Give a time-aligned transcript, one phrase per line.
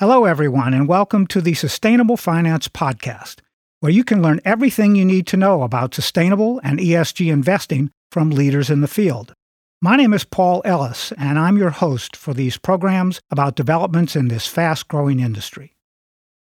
[0.00, 3.40] Hello, everyone, and welcome to the Sustainable Finance Podcast,
[3.80, 8.30] where you can learn everything you need to know about sustainable and ESG investing from
[8.30, 9.34] leaders in the field.
[9.82, 14.28] My name is Paul Ellis, and I'm your host for these programs about developments in
[14.28, 15.76] this fast growing industry.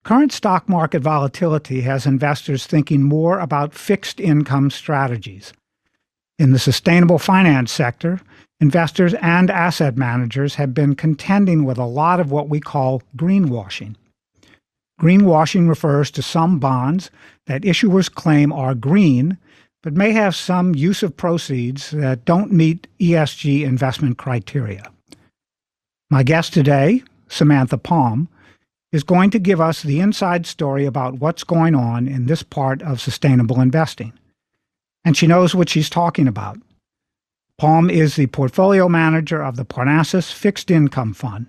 [0.02, 5.52] Current stock market volatility has investors thinking more about fixed income strategies.
[6.42, 8.20] In the sustainable finance sector,
[8.58, 13.94] investors and asset managers have been contending with a lot of what we call greenwashing.
[15.00, 17.12] Greenwashing refers to some bonds
[17.46, 19.38] that issuers claim are green,
[19.84, 24.90] but may have some use of proceeds that don't meet ESG investment criteria.
[26.10, 28.28] My guest today, Samantha Palm,
[28.90, 32.82] is going to give us the inside story about what's going on in this part
[32.82, 34.12] of sustainable investing.
[35.04, 36.58] And she knows what she's talking about.
[37.58, 41.46] Palm is the portfolio manager of the Parnassus Fixed Income Fund,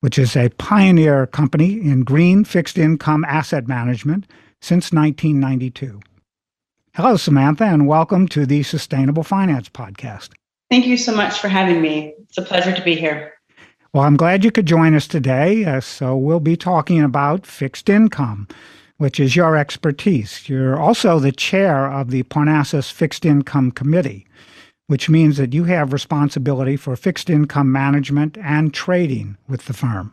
[0.00, 4.26] which is a pioneer company in green fixed income asset management
[4.60, 6.00] since 1992.
[6.94, 10.30] Hello, Samantha, and welcome to the Sustainable Finance Podcast.
[10.70, 12.14] Thank you so much for having me.
[12.22, 13.34] It's a pleasure to be here.
[13.92, 15.64] Well, I'm glad you could join us today.
[15.64, 18.48] Uh, so, we'll be talking about fixed income,
[18.98, 20.48] which is your expertise.
[20.48, 24.26] You're also the chair of the Parnassus Fixed Income Committee,
[24.86, 30.12] which means that you have responsibility for fixed income management and trading with the firm.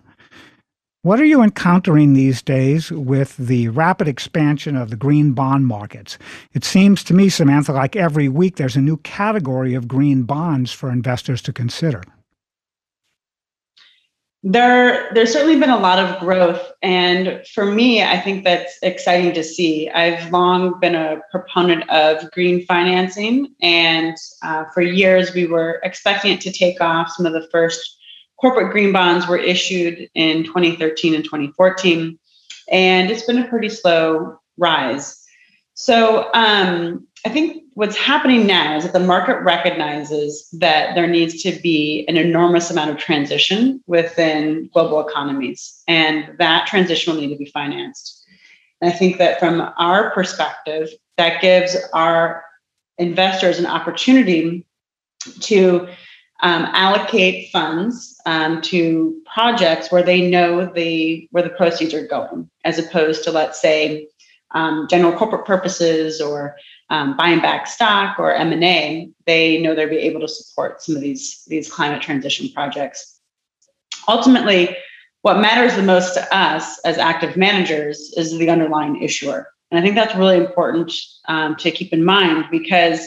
[1.03, 6.17] What are you encountering these days with the rapid expansion of the green bond markets?
[6.53, 10.71] It seems to me, Samantha, like every week there's a new category of green bonds
[10.71, 12.03] for investors to consider
[14.43, 19.33] there there's certainly been a lot of growth and for me i think that's exciting
[19.33, 19.89] to see.
[19.89, 26.33] I've long been a proponent of green financing and uh, for years we were expecting
[26.33, 27.09] it to take off.
[27.11, 27.97] Some of the first
[28.39, 32.19] corporate green bonds were issued in 2013 and 2014
[32.69, 35.23] and it's been a pretty slow rise.
[35.75, 41.41] So um, I think what's happening now is that the market recognizes that there needs
[41.43, 47.29] to be an enormous amount of transition within global economies, and that transition will need
[47.29, 48.25] to be financed.
[48.81, 52.43] And I think that from our perspective, that gives our
[52.97, 54.65] investors an opportunity
[55.39, 55.87] to
[56.41, 62.49] um, allocate funds um, to projects where they know the where the proceeds are going,
[62.65, 64.07] as opposed to let's say
[64.51, 66.55] um, general corporate purposes or
[66.93, 71.01] um, buying back stock or M&A, they know they'll be able to support some of
[71.01, 73.19] these, these climate transition projects.
[74.07, 74.77] Ultimately,
[75.23, 79.49] what matters the most to us as active managers is the underlying issuer.
[79.71, 80.93] And I think that's really important
[81.27, 82.99] um, to keep in mind because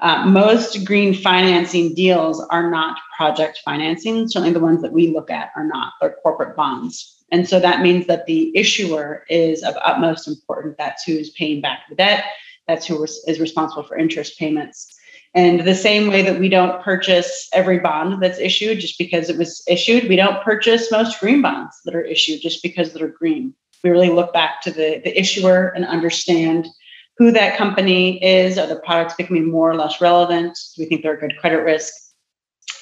[0.00, 4.26] uh, most green financing deals are not project financing.
[4.26, 5.92] Certainly, the ones that we look at are not.
[6.00, 7.22] They're corporate bonds.
[7.30, 10.74] And so that means that the issuer is of utmost importance.
[10.76, 12.24] That's who's paying back the debt
[12.68, 14.94] that's who is responsible for interest payments.
[15.34, 19.38] And the same way that we don't purchase every bond that's issued just because it
[19.38, 23.54] was issued, we don't purchase most green bonds that are issued just because they're green.
[23.82, 26.68] We really look back to the, the issuer and understand
[27.16, 28.58] who that company is.
[28.58, 30.56] Are the products becoming more or less relevant?
[30.76, 31.92] Do we think they're a good credit risk?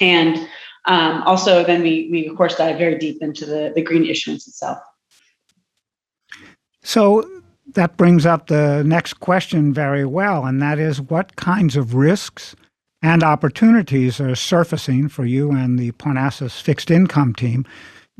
[0.00, 0.36] And
[0.86, 4.48] um, also, then we, we, of course, dive very deep into the, the green issuance
[4.48, 4.78] itself.
[6.82, 7.42] So,
[7.74, 12.54] that brings up the next question very well, and that is what kinds of risks
[13.02, 17.64] and opportunities are surfacing for you and the Parnassus fixed income team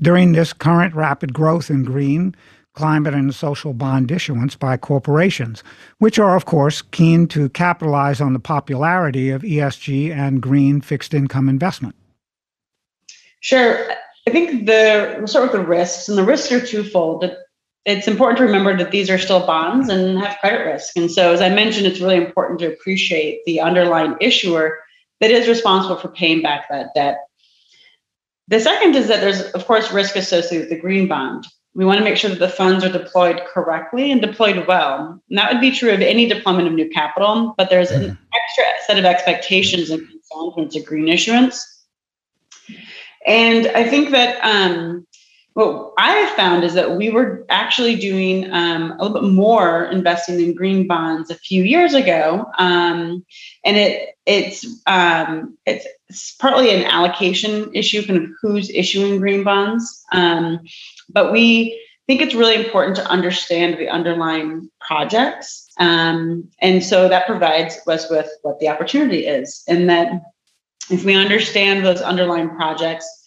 [0.01, 2.35] during this current rapid growth in green,
[2.75, 5.63] climate, and social bond issuance by corporations,
[5.99, 11.13] which are, of course, keen to capitalize on the popularity of ESG and green fixed
[11.13, 11.95] income investment?
[13.41, 13.91] Sure.
[14.27, 17.31] I think the we'll start with the risks, and the risks are twofold
[17.85, 20.97] it's important to remember that these are still bonds and have credit risk.
[20.97, 24.79] And so, as I mentioned, it's really important to appreciate the underlying issuer
[25.21, 27.21] that is responsible for paying back that debt.
[28.49, 31.47] The second is that there's, of course, risk associated with the green bond.
[31.75, 35.23] We want to make sure that the funds are deployed correctly and deployed well.
[35.29, 38.15] And that would be true of any deployment of new capital, but there's an mm-hmm.
[38.35, 41.65] extra set of expectations and concerns when it's a green issuance.
[43.27, 45.07] And I think that um,
[45.55, 49.85] what I have found is that we were actually doing um, a little bit more
[49.87, 53.25] investing in green bonds a few years ago, um,
[53.65, 59.43] and it it's um, it's, it's partly an allocation issue, kind of who's issuing green
[59.43, 60.61] bonds, um,
[61.09, 67.27] but we think it's really important to understand the underlying projects, um, and so that
[67.27, 70.13] provides us with what the opportunity is, and that
[70.91, 73.20] if we understand those underlying projects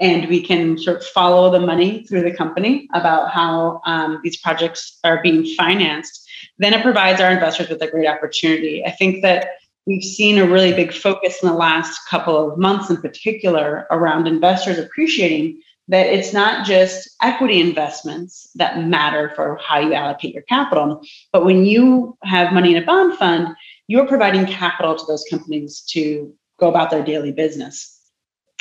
[0.00, 4.38] and we can sort of follow the money through the company about how um, these
[4.38, 8.84] projects are being financed, then it provides our investors with a great opportunity.
[8.84, 9.50] I think that
[9.86, 14.26] we've seen a really big focus in the last couple of months, in particular, around
[14.26, 20.44] investors appreciating that it's not just equity investments that matter for how you allocate your
[20.44, 21.02] capital,
[21.32, 23.48] but when you have money in a bond fund,
[23.88, 27.99] you're providing capital to those companies to go about their daily business.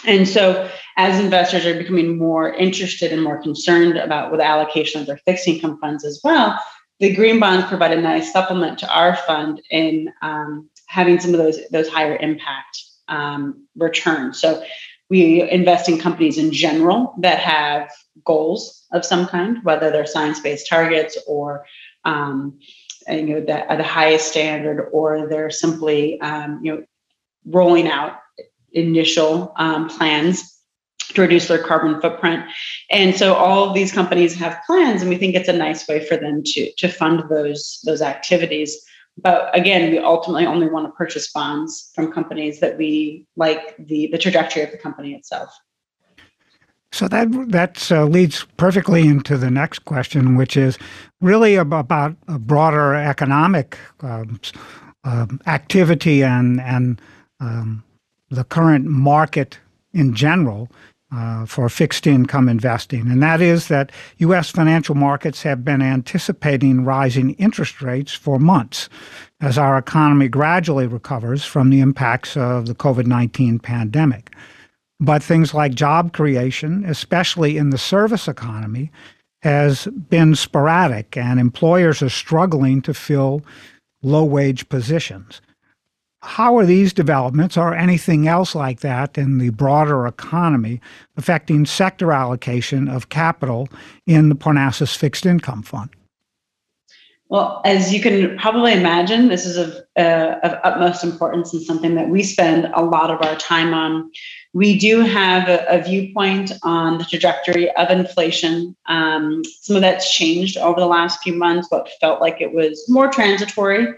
[0.06, 5.08] And so, as investors are becoming more interested and more concerned about with allocation of
[5.08, 6.60] their fixed income funds as well,
[7.00, 11.38] the green bonds provide a nice supplement to our fund in um, having some of
[11.38, 14.40] those those higher impact um, returns.
[14.40, 14.64] So,
[15.10, 17.92] we invest in companies in general that have
[18.24, 21.66] goals of some kind, whether they're science-based targets or
[22.06, 22.60] um,
[23.08, 26.84] you know the, the highest standard, or they're simply um, you know
[27.46, 28.14] rolling out
[28.74, 30.60] initial um, plans
[31.14, 32.46] to reduce their carbon footprint.
[32.92, 36.06] And so all of these companies have plans, and we think it's a nice way
[36.06, 38.78] for them to, to fund those, those activities.
[39.18, 44.08] But again, we ultimately only want to purchase bonds from companies that we like the,
[44.12, 45.50] the trajectory of the company itself.
[46.92, 50.80] So that that uh, leads perfectly into the next question, which is
[51.22, 54.40] really about a broader economic um,
[55.04, 57.00] uh, activity and and
[57.40, 57.84] um,
[58.30, 59.60] the current market
[59.94, 60.70] in general
[61.12, 64.52] uh, for fixed income investing, and that is that U.S.
[64.52, 68.90] financial markets have been anticipating rising interest rates for months
[69.42, 74.32] as our economy gradually recovers from the impacts of the COVID 19 pandemic.
[75.00, 78.92] But things like job creation, especially in the service economy,
[79.42, 83.42] has been sporadic, and employers are struggling to fill
[84.04, 85.42] low wage positions.
[86.22, 90.82] How are these developments or anything else like that in the broader economy
[91.16, 93.70] affecting sector allocation of capital
[94.06, 95.90] in the Parnassus Fixed Income Fund?
[97.30, 101.94] Well, as you can probably imagine, this is of, uh, of utmost importance and something
[101.94, 104.12] that we spend a lot of our time on.
[104.54, 108.76] We do have a, a viewpoint on the trajectory of inflation.
[108.88, 112.84] Um, some of that's changed over the last few months, but felt like it was
[112.90, 113.94] more transitory,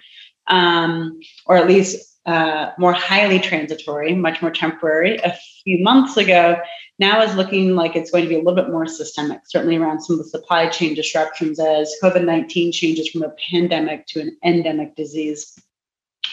[0.48, 6.60] um, or at least uh, more highly transitory, much more temporary a few months ago,
[7.00, 10.02] now is looking like it's going to be a little bit more systemic, certainly around
[10.02, 14.38] some of the supply chain disruptions as COVID 19 changes from a pandemic to an
[14.44, 15.58] endemic disease.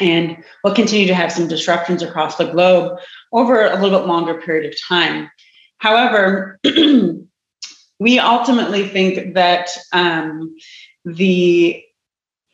[0.00, 2.98] And we'll continue to have some disruptions across the globe
[3.32, 5.30] over a little bit longer period of time.
[5.78, 6.60] However,
[7.98, 10.54] we ultimately think that um,
[11.04, 11.82] the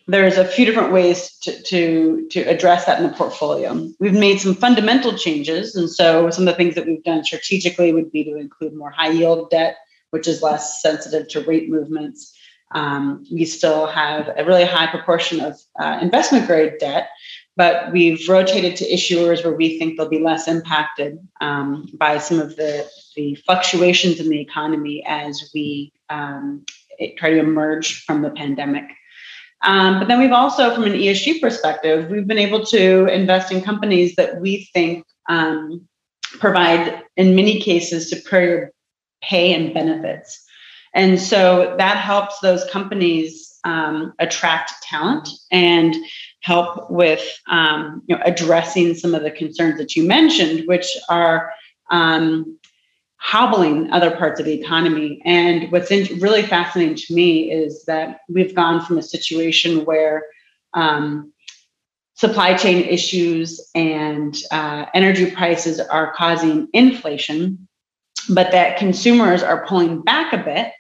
[0.06, 3.89] there's a few different ways to, to, to address that in the portfolio.
[4.01, 5.75] We've made some fundamental changes.
[5.75, 8.91] And so some of the things that we've done strategically would be to include more
[8.91, 9.77] high yield debt,
[10.11, 12.37] which is less sensitive to rate movements.
[12.75, 17.09] Um, we still have a really high proportion of uh, investment grade debt,
[17.56, 22.41] but we've rotated to issuers where we think they'll be less impacted um, by some
[22.41, 22.87] of the,
[23.17, 26.65] the fluctuations in the economy as we um,
[27.17, 28.85] try to emerge from the pandemic.
[29.62, 33.62] Um, but then we've also, from an ESG perspective, we've been able to invest in
[33.62, 35.89] companies that we think um,
[36.39, 38.70] provide, in many cases, superior
[39.23, 40.44] pay and benefits.
[40.94, 45.96] And so that helps those companies um, attract talent and
[46.41, 51.51] help with um, you know, addressing some of the concerns that you mentioned, which are
[51.91, 52.58] um,
[53.24, 55.19] hobbling other parts of the economy.
[55.24, 60.26] And what's in, really fascinating to me is that we've gone from a situation where
[60.74, 61.32] um,
[62.12, 67.66] supply chain issues and uh, energy prices are causing inflation,
[68.28, 70.72] but that consumers are pulling back a bit,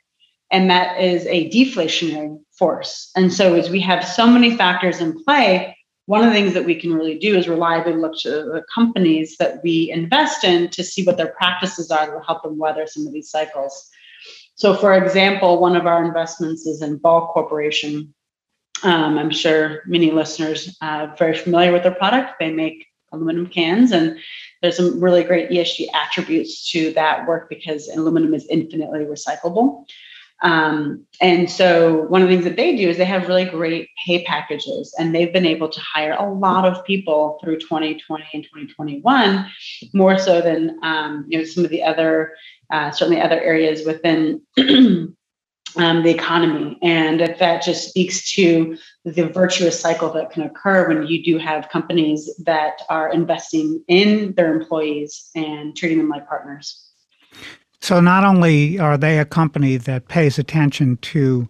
[0.50, 3.10] and that is a deflationary force.
[3.16, 6.64] And so, as we have so many factors in play, one of the things that
[6.64, 10.84] we can really do is reliably look to the companies that we invest in to
[10.84, 13.90] see what their practices are that will help them weather some of these cycles.
[14.56, 18.14] So, for example, one of our investments is in Ball Corporation.
[18.82, 22.34] Um, I'm sure many listeners are very familiar with their product.
[22.38, 24.18] They make aluminum cans, and
[24.60, 29.86] there's some really great ESG attributes to that work because aluminum is infinitely recyclable.
[30.42, 33.88] Um, and so one of the things that they do is they have really great
[34.04, 38.44] pay packages, and they've been able to hire a lot of people through 2020 and
[38.44, 39.50] 2021,
[39.92, 42.34] more so than um, you know some of the other
[42.70, 44.42] uh, certainly other areas within.
[45.76, 46.78] Um, the economy.
[46.82, 51.68] And that just speaks to the virtuous cycle that can occur when you do have
[51.68, 56.83] companies that are investing in their employees and treating them like partners.
[57.84, 61.46] So not only are they a company that pays attention to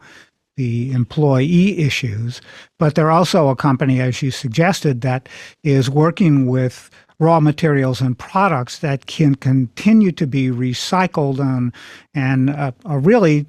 [0.57, 2.41] the employee issues,
[2.77, 5.29] but they're also a company, as you suggested, that
[5.63, 11.73] is working with raw materials and products that can continue to be recycled and
[12.15, 13.47] and uh, really,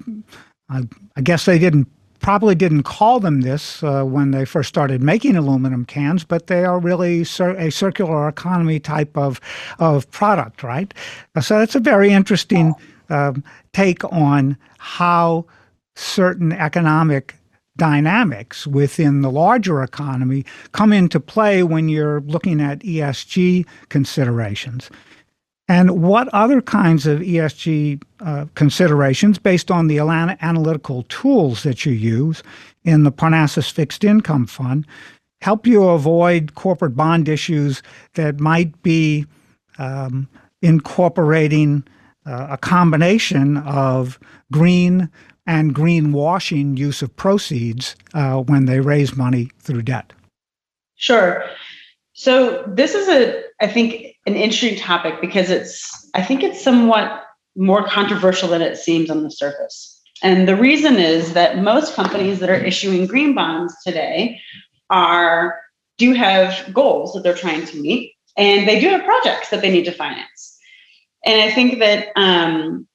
[0.70, 1.88] I guess they didn't
[2.20, 6.64] probably didn't call them this uh, when they first started making aluminum cans, but they
[6.64, 9.40] are really cir- a circular economy type of
[9.78, 10.92] of product, right?
[11.40, 12.74] So that's a very interesting
[13.08, 15.46] um, take on how
[15.94, 17.34] certain economic
[17.76, 24.90] dynamics within the larger economy come into play when you're looking at ESG considerations.
[25.68, 31.92] And what other kinds of ESG uh, considerations, based on the analytical tools that you
[31.92, 32.42] use
[32.84, 34.86] in the Parnassus Fixed Income Fund,
[35.40, 37.82] help you avoid corporate bond issues
[38.14, 39.26] that might be
[39.78, 40.28] um,
[40.62, 41.84] incorporating
[42.26, 44.18] uh, a combination of
[44.52, 45.10] green
[45.46, 50.12] and greenwashing use of proceeds uh, when they raise money through debt?
[50.96, 51.44] Sure.
[52.14, 57.24] So this is a, I think, an interesting topic because it's, I think it's somewhat
[57.56, 60.00] more controversial than it seems on the surface.
[60.22, 64.40] And the reason is that most companies that are issuing green bonds today
[64.90, 65.60] are
[65.98, 69.70] do have goals that they're trying to meet, and they do have projects that they
[69.70, 70.58] need to finance.
[71.24, 72.86] And I think that um,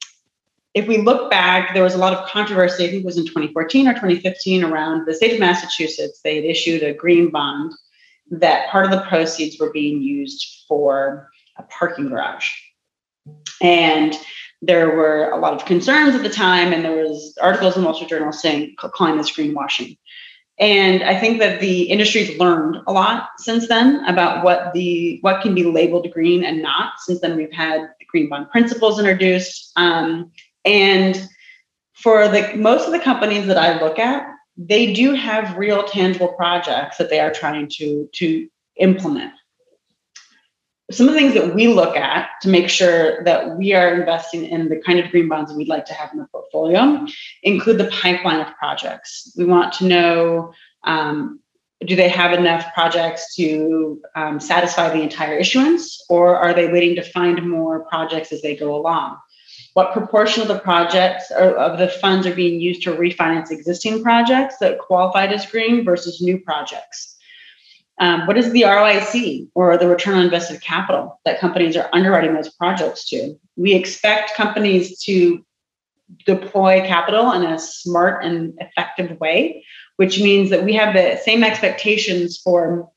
[0.73, 2.85] if we look back, there was a lot of controversy.
[2.85, 6.21] I think it was in 2014 or 2015 around the state of Massachusetts.
[6.23, 7.73] They had issued a green bond
[8.31, 12.49] that part of the proceeds were being used for a parking garage.
[13.61, 14.15] And
[14.61, 17.85] there were a lot of concerns at the time, and there was articles in the
[17.85, 19.97] Wall Street Journal saying calling this greenwashing.
[20.59, 25.41] And I think that the industry's learned a lot since then about what the what
[25.41, 26.93] can be labeled green and not.
[26.99, 29.71] Since then, we've had the green bond principles introduced.
[29.75, 30.31] Um,
[30.63, 31.27] and
[31.93, 34.30] for the most of the companies that I look at,
[34.67, 39.33] they do have real tangible projects that they are trying to, to implement.
[40.91, 44.45] Some of the things that we look at to make sure that we are investing
[44.45, 47.05] in the kind of green bonds we'd like to have in the portfolio
[47.43, 49.33] include the pipeline of projects.
[49.37, 50.53] We want to know
[50.83, 51.39] um,
[51.85, 56.95] do they have enough projects to um, satisfy the entire issuance, or are they waiting
[56.95, 59.17] to find more projects as they go along?
[59.73, 64.03] What proportion of the projects or of the funds are being used to refinance existing
[64.03, 67.17] projects that qualified as green versus new projects.
[67.99, 72.33] Um, what is the ROIC or the return on invested capital that companies are underwriting
[72.33, 73.37] those projects to?
[73.55, 75.45] We expect companies to
[76.25, 79.63] deploy capital in a smart and effective way,
[79.97, 82.89] which means that we have the same expectations for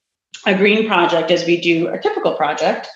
[0.46, 2.88] a green project as we do a typical project.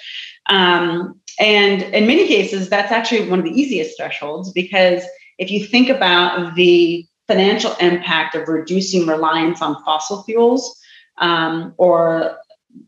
[0.47, 5.05] Um, and in many cases, that's actually one of the easiest thresholds because
[5.39, 10.79] if you think about the financial impact of reducing reliance on fossil fuels
[11.19, 12.39] um, or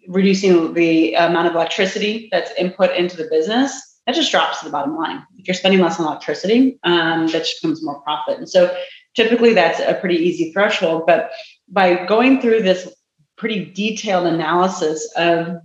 [0.08, 4.70] reducing the amount of electricity that's input into the business, that just drops to the
[4.70, 5.24] bottom line.
[5.36, 8.38] If you're spending less on electricity, um, that just becomes more profit.
[8.38, 8.74] And so
[9.14, 11.04] typically that's a pretty easy threshold.
[11.06, 11.30] But
[11.68, 12.92] by going through this
[13.36, 15.58] pretty detailed analysis of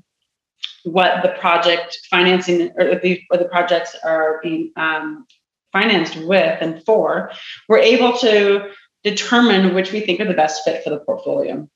[0.83, 5.25] what the project financing or the, or the projects are being um,
[5.73, 7.31] financed with and for,
[7.67, 8.71] we're able to
[9.03, 11.67] determine which we think are the best fit for the portfolio.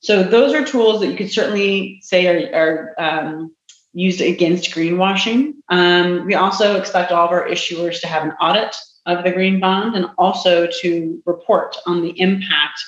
[0.00, 3.54] So those are tools that you could certainly say are, are um,
[3.92, 5.54] used against greenwashing.
[5.68, 8.76] Um, we also expect all of our issuers to have an audit
[9.06, 12.80] of the green bond and also to report on the impact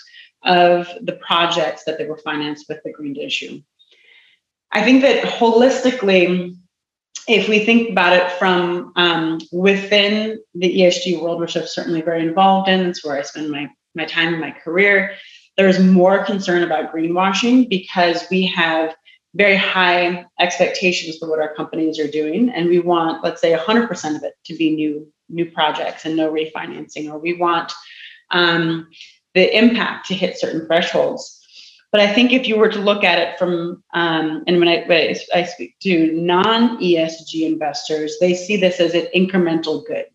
[0.44, 3.60] of the projects that they were financed with the green issue.
[4.72, 6.56] I think that holistically,
[7.26, 12.22] if we think about it from um, within the ESG world, which I'm certainly very
[12.22, 15.16] involved in, that's where I spend my, my time in my career,
[15.56, 18.94] there's more concern about greenwashing because we have
[19.34, 22.50] very high expectations for what our companies are doing.
[22.50, 26.32] And we want, let's say, 100% of it to be new, new projects and no
[26.32, 27.72] refinancing, or we want
[28.30, 28.88] um,
[29.34, 31.39] the impact to hit certain thresholds.
[31.92, 34.84] But I think if you were to look at it from, um, and when I,
[34.86, 40.06] when I speak to non ESG investors, they see this as an incremental good.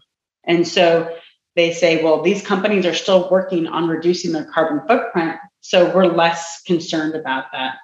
[0.45, 1.13] And so
[1.55, 5.37] they say, well, these companies are still working on reducing their carbon footprint.
[5.61, 7.77] So we're less concerned about that,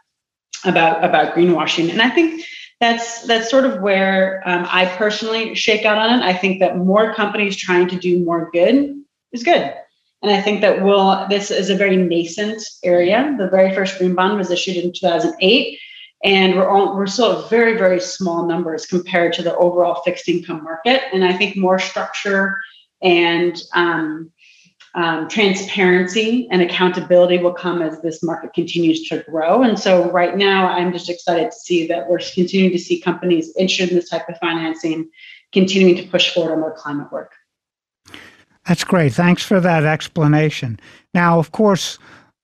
[0.63, 1.89] about, about greenwashing.
[1.89, 2.45] And I think
[2.79, 6.23] that's that's sort of where um, I personally shake out on it.
[6.23, 9.73] I think that more companies trying to do more good is good.
[10.21, 13.35] And I think that will this is a very nascent area.
[13.37, 15.79] The very first green bond was issued in 2008.
[16.23, 20.63] and we're all, we're still very very small numbers compared to the overall fixed income
[20.63, 21.01] market.
[21.13, 22.61] And I think more structure
[23.01, 24.31] and um,
[24.93, 29.63] um, transparency and accountability will come as this market continues to grow.
[29.63, 33.53] And so, right now, I'm just excited to see that we're continuing to see companies
[33.57, 35.09] interested in this type of financing
[35.53, 37.33] continuing to push forward on their climate work.
[38.67, 39.13] That's great.
[39.13, 40.79] Thanks for that explanation.
[41.13, 41.97] Now, of course,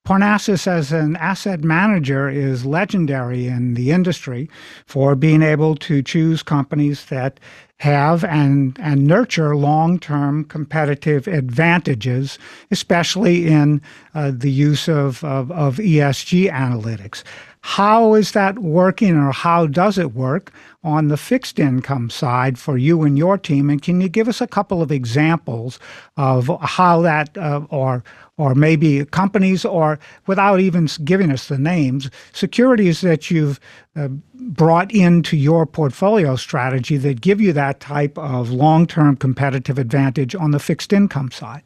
[0.07, 4.49] Parnassus as an asset manager is legendary in the industry
[4.85, 7.41] for being able to choose companies that
[7.79, 12.39] have and, and nurture long term competitive advantages,
[12.71, 13.81] especially in
[14.15, 17.23] uh, the use of, of, of ESG analytics.
[17.67, 20.53] How is that working, or how does it work
[20.85, 23.69] on the fixed income side for you and your team?
[23.69, 25.77] And can you give us a couple of examples
[26.15, 28.05] of how that, uh, or
[28.37, 33.59] or maybe companies, or without even giving us the names, securities that you've
[33.97, 39.77] uh, brought into your portfolio strategy that give you that type of long term competitive
[39.77, 41.63] advantage on the fixed income side?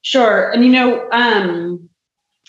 [0.00, 0.50] Sure.
[0.50, 1.90] And, you know, um,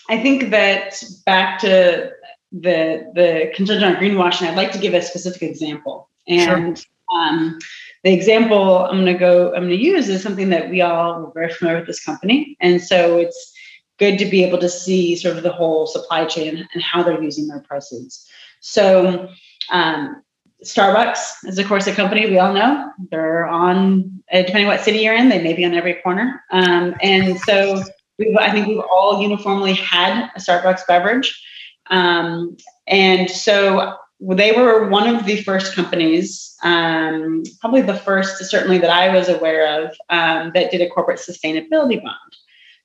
[0.08, 2.12] I think that back to
[2.52, 6.08] the the concern on greenwashing, I'd like to give a specific example.
[6.28, 7.20] And sure.
[7.20, 7.58] um,
[8.02, 11.26] the example I'm going to go, I'm going to use is something that we all
[11.26, 12.56] are very familiar with this company.
[12.60, 13.52] And so it's
[13.98, 17.22] good to be able to see sort of the whole supply chain and how they're
[17.22, 18.28] using their proceeds.
[18.60, 19.28] So,
[19.70, 20.22] um,
[20.64, 22.90] Starbucks is, of course, a company we all know.
[23.10, 26.42] They're on, depending what city you're in, they may be on every corner.
[26.50, 27.82] Um, and so,
[28.18, 31.42] we've, I think we've all uniformly had a Starbucks beverage.
[31.90, 32.56] Um,
[32.86, 38.90] and so, they were one of the first companies, um, probably the first, certainly that
[38.90, 42.36] I was aware of, um, that did a corporate sustainability bond.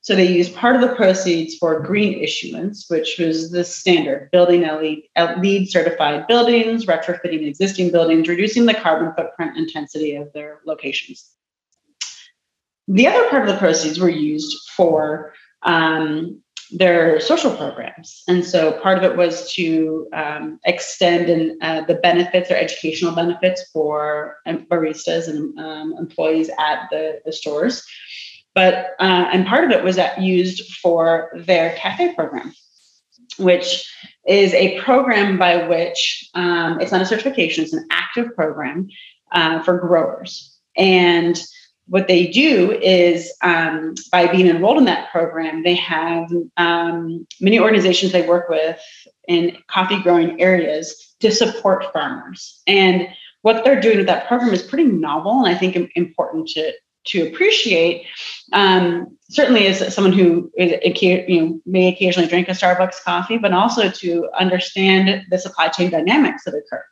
[0.01, 4.61] So they used part of the proceeds for green issuance, which was the standard building
[4.61, 11.31] LEED, certified buildings, retrofitting existing buildings, reducing the carbon footprint intensity of their locations.
[12.89, 18.23] The other part of the proceeds were used for um, their social programs.
[18.27, 23.13] And so part of it was to um, extend and uh, the benefits or educational
[23.13, 27.83] benefits for um, baristas and um, employees at the, the stores.
[28.55, 32.51] But, uh, and part of it was that used for their cafe program,
[33.37, 33.87] which
[34.27, 38.87] is a program by which um, it's not a certification, it's an active program
[39.31, 40.57] uh, for growers.
[40.75, 41.39] And
[41.89, 47.59] what they do is um, by being enrolled in that program, they have um, many
[47.59, 48.79] organizations they work with
[49.27, 52.61] in coffee growing areas to support farmers.
[52.67, 53.07] And
[53.41, 56.73] what they're doing with that program is pretty novel and I think important to,
[57.07, 58.05] to appreciate.
[58.53, 63.53] Um, certainly as someone who is, you know, may occasionally drink a Starbucks coffee, but
[63.53, 66.83] also to understand the supply chain dynamics that occur.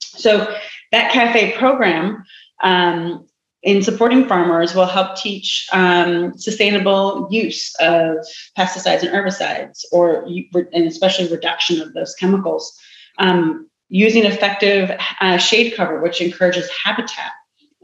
[0.00, 0.54] So
[0.92, 2.24] that cafe program
[2.62, 3.26] um,
[3.62, 8.16] in supporting farmers will help teach um, sustainable use of
[8.56, 10.26] pesticides and herbicides, or
[10.72, 12.78] and especially reduction of those chemicals.
[13.18, 17.32] Um, using effective uh, shade cover, which encourages habitat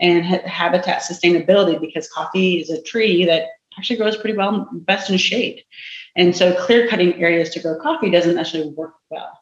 [0.00, 5.10] and ha- habitat sustainability, because coffee is a tree that actually grows pretty well best
[5.10, 5.62] in shade.
[6.16, 9.38] And so clear cutting areas to grow coffee doesn't actually work well.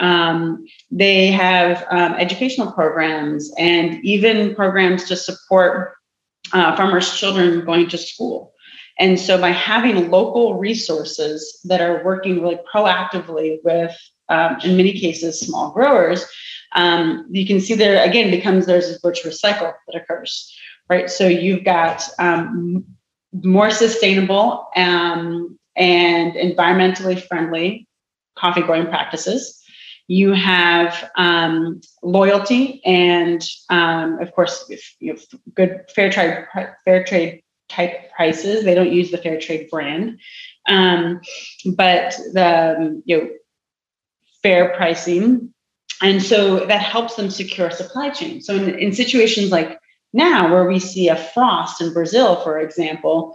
[0.00, 5.94] Um, they have um, educational programs and even programs to support
[6.52, 8.52] uh, farmers' children going to school.
[8.98, 13.96] And so, by having local resources that are working really proactively with,
[14.28, 16.24] um, in many cases, small growers,
[16.74, 20.54] um, you can see there again becomes there's a virtuous cycle that occurs,
[20.88, 21.10] right?
[21.10, 22.84] So you've got um,
[23.32, 27.86] more sustainable um, and environmentally friendly
[28.36, 29.59] coffee growing practices
[30.10, 35.22] you have um, loyalty and um, of course if you have
[35.54, 36.46] good fair trade
[36.84, 40.18] fair trade type prices they don't use the fair trade brand.
[40.66, 41.20] Um,
[41.76, 43.30] but the um, you know
[44.42, 45.54] fair pricing.
[46.02, 48.40] And so that helps them secure supply chain.
[48.40, 49.78] So in, in situations like
[50.12, 53.32] now where we see a frost in brazil for example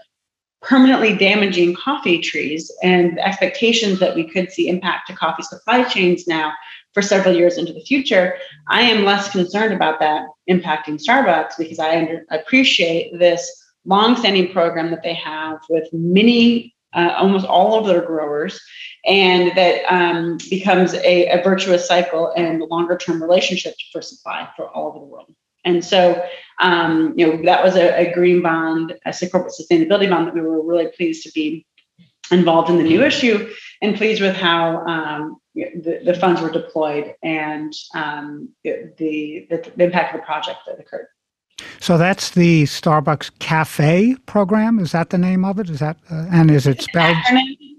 [0.65, 6.27] permanently damaging coffee trees and expectations that we could see impact to coffee supply chains
[6.27, 6.51] now
[6.93, 11.77] for several years into the future, I am less concerned about that impacting Starbucks because
[11.77, 13.49] I under, appreciate this
[13.85, 18.59] long-standing program that they have with many, uh, almost all of their growers,
[19.05, 24.87] and that um, becomes a, a, virtuous cycle and longer-term relationship for supply for all
[24.87, 25.31] over the world.
[25.65, 26.23] And so,
[26.61, 30.41] um, you know, that was a, a green bond, a corporate sustainability bond that we
[30.41, 31.65] were really pleased to be
[32.31, 33.51] involved in the new issue
[33.81, 39.83] and pleased with how um, the, the funds were deployed and um, the, the, the
[39.83, 41.07] impact of the project that occurred.
[41.79, 44.79] So that's the Starbucks Cafe program.
[44.79, 45.69] Is that the name of it?
[45.69, 47.15] Is that uh, and is it spelled?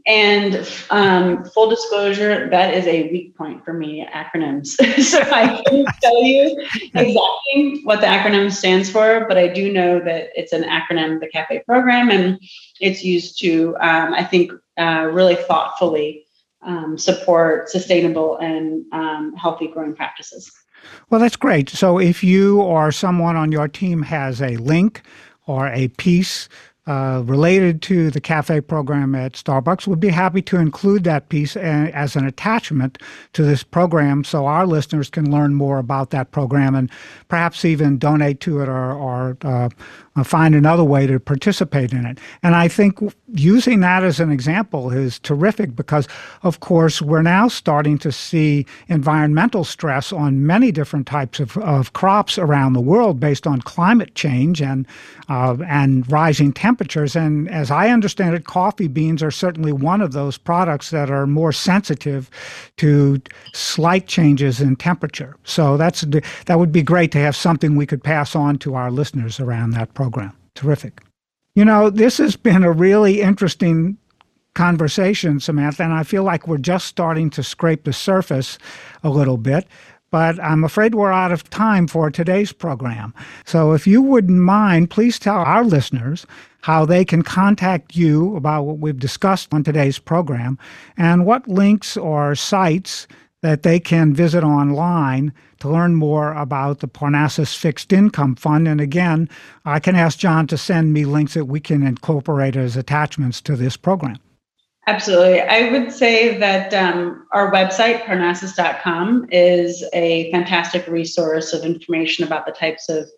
[0.07, 4.67] And um, full disclosure, that is a weak point for me, acronyms.
[5.03, 6.65] so I can't tell you
[6.95, 11.29] exactly what the acronym stands for, but I do know that it's an acronym, the
[11.29, 12.39] CAFE program, and
[12.81, 16.27] it's used to, um, I think, uh, really thoughtfully
[16.63, 20.53] um, support sustainable and um, healthy growing practices.
[21.11, 21.69] Well, that's great.
[21.69, 25.03] So if you or someone on your team has a link
[25.47, 26.49] or a piece
[26.87, 31.57] uh, related to the cafe program at Starbucks, we'd be happy to include that piece
[31.57, 32.99] as an attachment
[33.33, 36.91] to this program so our listeners can learn more about that program and
[37.29, 39.69] perhaps even donate to it or, or uh,
[40.17, 42.19] uh, find another way to participate in it.
[42.43, 42.99] And I think
[43.35, 46.09] using that as an example is terrific because,
[46.43, 51.93] of course, we're now starting to see environmental stress on many different types of, of
[51.93, 54.87] crops around the world based on climate change and
[55.29, 57.17] uh, and rising temperatures.
[57.17, 61.27] And as I understand it, coffee beans are certainly one of those products that are
[61.27, 62.31] more sensitive
[62.77, 63.21] to
[63.53, 65.37] slight changes in temperature.
[65.43, 66.03] So that's
[66.47, 69.71] that would be great to have something we could pass on to our listeners around
[69.73, 70.37] that program program.
[70.55, 71.01] Terrific.
[71.57, 73.99] You know, this has been a really interesting
[74.55, 78.57] conversation, Samantha, and I feel like we're just starting to scrape the surface
[79.03, 79.67] a little bit.
[80.13, 83.13] But I'm afraid we're out of time for today's program.
[83.45, 86.25] So if you wouldn't mind, please tell our listeners
[86.61, 90.57] how they can contact you about what we've discussed on today's program
[90.97, 93.09] and what links or sites
[93.47, 98.67] that they can visit online to learn more about the Parnassus Fixed Income Fund.
[98.67, 99.29] And again,
[99.65, 103.55] I can ask John to send me links that we can incorporate as attachments to
[103.55, 104.19] this program.
[104.89, 105.41] Absolutely.
[105.43, 112.47] I would say that um, our website, parnassus.com, is a fantastic resource of information about
[112.47, 113.09] the types of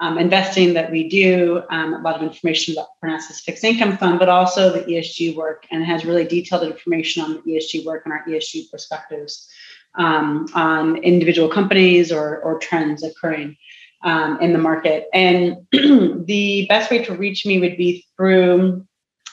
[0.00, 4.18] um, investing that we do, um, a lot of information about Parnassus Fixed Income Fund,
[4.18, 8.12] but also the ESG work, and has really detailed information on the ESG work and
[8.12, 9.48] our ESG perspectives
[9.96, 13.56] um, on individual companies or, or trends occurring
[14.02, 15.08] um, in the market.
[15.12, 18.86] And the best way to reach me would be through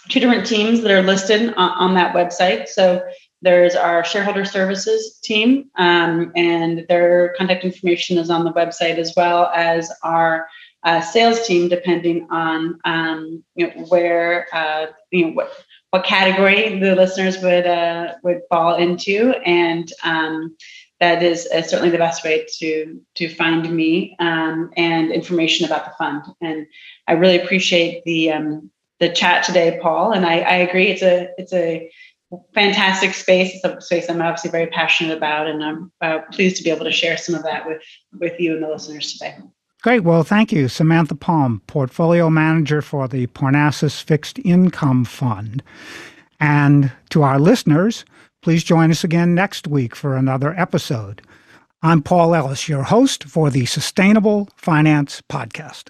[0.10, 2.67] two different teams that are listed on, on that website.
[2.67, 3.04] So
[3.41, 9.13] there's our shareholder services team, um, and their contact information is on the website, as
[9.15, 10.47] well as our
[10.84, 15.52] uh, sales team, depending on um, you know, where uh, you know what
[15.91, 20.56] what category the listeners would uh, would fall into, and um,
[20.99, 25.86] that is uh, certainly the best way to to find me um, and information about
[25.86, 26.23] the fund.
[26.41, 26.65] And
[27.08, 30.13] I really appreciate the um, the chat today, Paul.
[30.13, 31.91] And I, I agree, it's a it's a
[32.54, 33.54] fantastic space.
[33.56, 36.86] It's a space I'm obviously very passionate about, and I'm uh, pleased to be able
[36.86, 37.82] to share some of that with
[38.17, 39.36] with you and the listeners today.
[39.82, 40.04] Great.
[40.04, 45.63] Well, thank you, Samantha Palm, Portfolio Manager for the Parnassus Fixed Income Fund.
[46.39, 48.06] And to our listeners,
[48.44, 51.24] please join us again next week for another episode.
[51.82, 55.89] I'm Paul Ellis, your host for the Sustainable Finance Podcast.